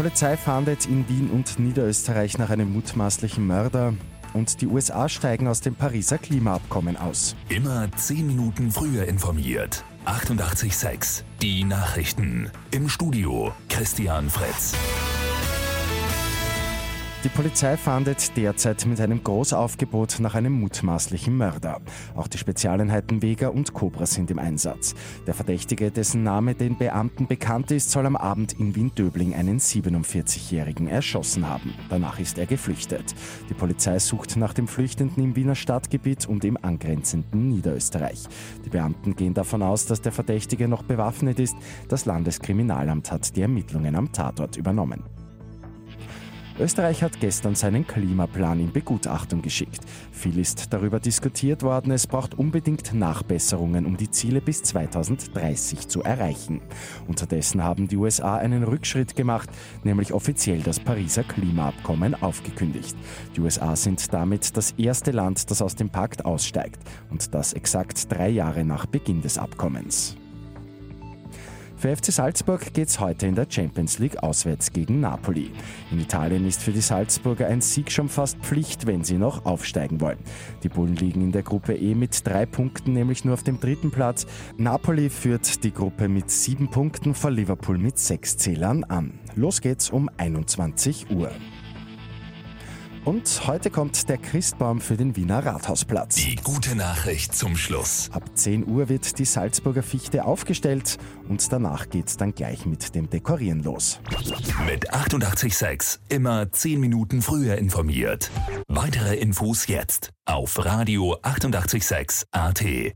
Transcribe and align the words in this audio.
Polizei 0.00 0.34
fahndet 0.38 0.86
in 0.86 1.06
Wien 1.10 1.28
und 1.28 1.58
Niederösterreich 1.58 2.38
nach 2.38 2.48
einem 2.48 2.72
mutmaßlichen 2.72 3.46
Mörder. 3.46 3.92
Und 4.32 4.62
die 4.62 4.66
USA 4.66 5.10
steigen 5.10 5.46
aus 5.46 5.60
dem 5.60 5.74
Pariser 5.74 6.16
Klimaabkommen 6.16 6.96
aus. 6.96 7.36
Immer 7.50 7.86
10 7.94 8.26
Minuten 8.26 8.70
früher 8.70 9.06
informiert. 9.06 9.84
88.6 10.06 11.24
Die 11.42 11.64
Nachrichten. 11.64 12.50
Im 12.70 12.88
Studio 12.88 13.52
Christian 13.68 14.30
Fritz. 14.30 14.74
Die 17.22 17.28
Polizei 17.28 17.76
fahndet 17.76 18.34
derzeit 18.38 18.86
mit 18.86 18.98
einem 18.98 19.22
Großaufgebot 19.22 20.20
nach 20.20 20.34
einem 20.34 20.54
mutmaßlichen 20.54 21.36
Mörder. 21.36 21.82
Auch 22.16 22.28
die 22.28 22.38
Spezialeinheiten 22.38 23.20
Vega 23.20 23.48
und 23.48 23.74
Cobra 23.74 24.06
sind 24.06 24.30
im 24.30 24.38
Einsatz. 24.38 24.94
Der 25.26 25.34
Verdächtige, 25.34 25.90
dessen 25.90 26.22
Name 26.22 26.54
den 26.54 26.78
Beamten 26.78 27.26
bekannt 27.26 27.72
ist, 27.72 27.90
soll 27.90 28.06
am 28.06 28.16
Abend 28.16 28.58
in 28.58 28.74
Wien-Döbling 28.74 29.34
einen 29.34 29.58
47-Jährigen 29.58 30.88
erschossen 30.88 31.46
haben. 31.46 31.74
Danach 31.90 32.18
ist 32.18 32.38
er 32.38 32.46
geflüchtet. 32.46 33.14
Die 33.50 33.54
Polizei 33.54 33.98
sucht 33.98 34.38
nach 34.38 34.54
dem 34.54 34.66
Flüchtenden 34.66 35.22
im 35.22 35.36
Wiener 35.36 35.56
Stadtgebiet 35.56 36.24
und 36.26 36.42
im 36.46 36.56
angrenzenden 36.56 37.50
Niederösterreich. 37.50 38.22
Die 38.64 38.70
Beamten 38.70 39.14
gehen 39.14 39.34
davon 39.34 39.62
aus, 39.62 39.84
dass 39.84 40.00
der 40.00 40.12
Verdächtige 40.12 40.68
noch 40.68 40.84
bewaffnet 40.84 41.38
ist. 41.38 41.56
Das 41.86 42.06
Landeskriminalamt 42.06 43.12
hat 43.12 43.36
die 43.36 43.42
Ermittlungen 43.42 43.94
am 43.94 44.10
Tatort 44.10 44.56
übernommen. 44.56 45.19
Österreich 46.60 47.02
hat 47.02 47.20
gestern 47.20 47.54
seinen 47.54 47.86
Klimaplan 47.86 48.60
in 48.60 48.70
Begutachtung 48.72 49.40
geschickt. 49.40 49.80
Viel 50.12 50.38
ist 50.38 50.72
darüber 50.72 51.00
diskutiert 51.00 51.62
worden, 51.62 51.90
es 51.90 52.06
braucht 52.06 52.38
unbedingt 52.38 52.92
Nachbesserungen, 52.92 53.86
um 53.86 53.96
die 53.96 54.10
Ziele 54.10 54.40
bis 54.40 54.62
2030 54.62 55.88
zu 55.88 56.02
erreichen. 56.02 56.60
Unterdessen 57.08 57.64
haben 57.64 57.88
die 57.88 57.96
USA 57.96 58.36
einen 58.36 58.62
Rückschritt 58.62 59.16
gemacht, 59.16 59.48
nämlich 59.84 60.12
offiziell 60.12 60.60
das 60.60 60.78
Pariser 60.78 61.24
Klimaabkommen 61.24 62.14
aufgekündigt. 62.22 62.94
Die 63.36 63.40
USA 63.40 63.74
sind 63.74 64.12
damit 64.12 64.56
das 64.56 64.72
erste 64.72 65.12
Land, 65.12 65.50
das 65.50 65.62
aus 65.62 65.76
dem 65.76 65.88
Pakt 65.88 66.26
aussteigt 66.26 66.80
und 67.10 67.34
das 67.34 67.54
exakt 67.54 68.12
drei 68.12 68.28
Jahre 68.28 68.64
nach 68.64 68.84
Beginn 68.84 69.22
des 69.22 69.38
Abkommens. 69.38 70.19
Für 71.80 71.96
FC 71.96 72.12
Salzburg 72.12 72.74
geht 72.74 72.88
es 72.88 73.00
heute 73.00 73.26
in 73.26 73.34
der 73.34 73.46
Champions 73.48 73.98
League 73.98 74.22
auswärts 74.22 74.70
gegen 74.70 75.00
Napoli. 75.00 75.50
In 75.90 75.98
Italien 75.98 76.46
ist 76.46 76.60
für 76.60 76.72
die 76.72 76.82
Salzburger 76.82 77.46
ein 77.46 77.62
Sieg 77.62 77.90
schon 77.90 78.10
fast 78.10 78.36
Pflicht, 78.40 78.86
wenn 78.86 79.02
sie 79.02 79.16
noch 79.16 79.46
aufsteigen 79.46 79.98
wollen. 80.02 80.18
Die 80.62 80.68
Bullen 80.68 80.96
liegen 80.96 81.22
in 81.22 81.32
der 81.32 81.42
Gruppe 81.42 81.74
E 81.74 81.94
mit 81.94 82.26
drei 82.26 82.44
Punkten, 82.44 82.92
nämlich 82.92 83.24
nur 83.24 83.32
auf 83.32 83.44
dem 83.44 83.60
dritten 83.60 83.90
Platz. 83.90 84.26
Napoli 84.58 85.08
führt 85.08 85.64
die 85.64 85.72
Gruppe 85.72 86.08
mit 86.08 86.30
sieben 86.30 86.68
Punkten 86.68 87.14
vor 87.14 87.30
Liverpool 87.30 87.78
mit 87.78 87.98
sechs 87.98 88.36
Zählern 88.36 88.84
an. 88.84 89.18
Los 89.34 89.62
geht's 89.62 89.88
um 89.88 90.10
21 90.18 91.10
Uhr. 91.10 91.30
Und 93.04 93.46
heute 93.46 93.70
kommt 93.70 94.10
der 94.10 94.18
Christbaum 94.18 94.80
für 94.80 94.96
den 94.96 95.16
Wiener 95.16 95.44
Rathausplatz. 95.44 96.16
Die 96.16 96.36
gute 96.36 96.76
Nachricht 96.76 97.34
zum 97.34 97.56
Schluss. 97.56 98.10
Ab 98.12 98.24
10 98.34 98.68
Uhr 98.68 98.90
wird 98.90 99.18
die 99.18 99.24
Salzburger 99.24 99.82
Fichte 99.82 100.24
aufgestellt 100.24 100.98
und 101.26 101.50
danach 101.50 101.88
geht's 101.88 102.18
dann 102.18 102.34
gleich 102.34 102.66
mit 102.66 102.94
dem 102.94 103.08
Dekorieren 103.08 103.62
los. 103.62 104.00
Mit 104.66 104.92
886 104.92 106.00
immer 106.10 106.52
10 106.52 106.78
Minuten 106.78 107.22
früher 107.22 107.56
informiert. 107.56 108.30
Weitere 108.68 109.16
Infos 109.16 109.66
jetzt 109.66 110.10
auf 110.26 110.62
Radio 110.62 111.16
886 111.22 112.26
AT. 112.32 112.92